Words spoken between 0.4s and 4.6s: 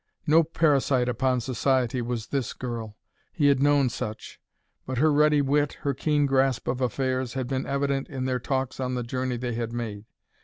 parasite upon society was this girl. He had known such;